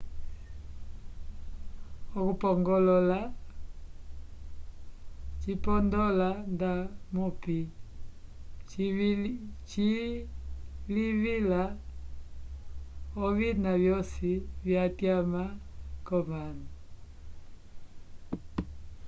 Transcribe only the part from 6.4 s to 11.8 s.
ndamupi cilivila